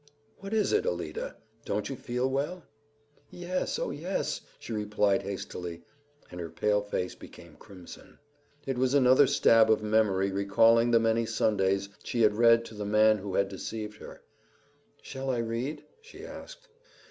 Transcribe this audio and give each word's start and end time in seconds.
"What 0.39 0.51
is 0.51 0.73
it, 0.73 0.83
Alida? 0.87 1.35
Don't 1.63 1.87
you 1.87 1.95
feel 1.95 2.27
well?" 2.27 2.63
"Yes, 3.29 3.77
oh, 3.77 3.91
yes!" 3.91 4.41
she 4.57 4.73
replied 4.73 5.21
hastily, 5.21 5.83
and 6.31 6.39
her 6.41 6.49
pale 6.49 6.81
face 6.81 7.13
became 7.13 7.53
crimson. 7.55 8.17
It 8.65 8.79
was 8.79 8.95
another 8.95 9.27
stab 9.27 9.69
of 9.69 9.83
memory 9.83 10.31
recalling 10.31 10.89
the 10.89 10.99
many 10.99 11.27
Sundays 11.27 11.87
she 12.03 12.21
had 12.23 12.33
read 12.33 12.65
to 12.65 12.73
the 12.73 12.83
man 12.83 13.19
who 13.19 13.35
had 13.35 13.47
deceived 13.47 13.97
her. 13.97 14.23
"Shall 15.03 15.29
I 15.29 15.37
read?" 15.37 15.83
she 16.01 16.25
asked. 16.25 16.67